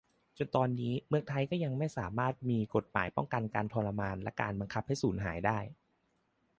[0.37, 5.59] จนตอนนี้ เมืองไทยก็ยังไม่สามารถมีกฎหมายป้องกันการทรมานและการบังคับให้สูญหายได้